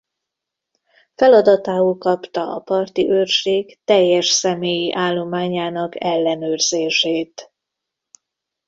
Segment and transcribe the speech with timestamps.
[1.15, 7.53] Feladatául kapta a Parti Őrség teljes személyi állományának ellenőrzését.